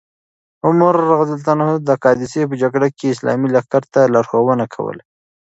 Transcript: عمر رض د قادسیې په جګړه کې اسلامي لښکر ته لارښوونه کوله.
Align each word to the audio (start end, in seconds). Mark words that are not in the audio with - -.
عمر 0.65 0.95
رض 1.09 1.29
د 1.87 1.89
قادسیې 2.03 2.43
په 2.49 2.55
جګړه 2.61 2.87
کې 2.97 3.13
اسلامي 3.13 3.47
لښکر 3.55 3.83
ته 3.93 4.01
لارښوونه 4.13 4.65
کوله. 4.73 5.03